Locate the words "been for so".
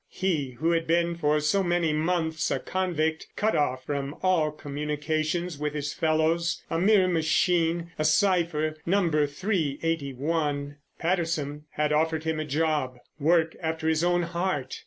0.87-1.61